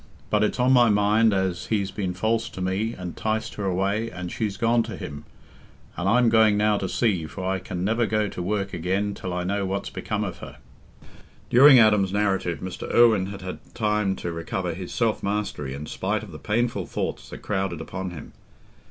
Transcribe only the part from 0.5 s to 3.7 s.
on my mind as he's been false to me, and 'ticed her